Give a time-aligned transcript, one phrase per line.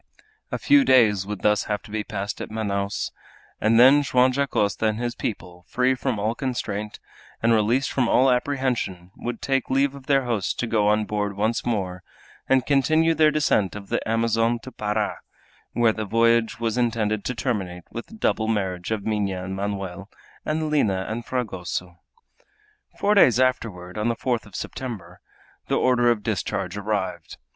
[0.51, 3.11] A few days would thus have to be passed at Manaos,
[3.59, 6.99] and then Joam Dacosta and his people, free from all constraint,
[7.43, 11.37] and released from all apprehension, would take leave of their host to go on board
[11.37, 12.01] once more
[12.49, 15.19] and continue their descent of the Amazon to Para,
[15.73, 20.09] where the voyage was intended to terminate with the double marriage of Minha and Manoel
[20.43, 21.99] and Lina and Fragoso.
[22.97, 25.21] Four days afterward, on the fourth of September,
[25.67, 27.37] the order of discharge arrived.